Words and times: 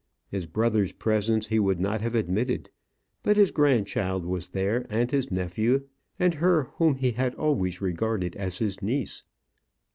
His 0.29 0.47
brother's 0.47 0.93
presence 0.93 1.45
he 1.45 1.59
would 1.59 1.79
not 1.79 2.01
have 2.01 2.15
admitted; 2.15 2.71
but 3.21 3.37
his 3.37 3.51
grandchild 3.51 4.25
was 4.25 4.47
there, 4.47 4.87
and 4.89 5.11
his 5.11 5.29
nephew, 5.29 5.87
and 6.17 6.33
her 6.33 6.63
whom 6.79 6.95
he 6.95 7.11
had 7.11 7.35
always 7.35 7.81
regarded 7.81 8.35
as 8.35 8.57
his 8.57 8.81
niece. 8.81 9.21